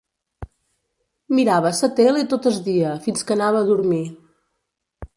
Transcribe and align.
Mirava 1.41 1.73
sa 1.81 1.91
tele 2.01 2.25
tot 2.33 2.49
es 2.55 2.59
dia 2.71 2.97
fins 3.07 3.29
que 3.31 3.39
anava 3.39 3.63
a 3.63 3.71
dormir 3.73 4.05